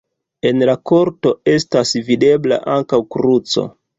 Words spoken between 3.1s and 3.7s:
kruco.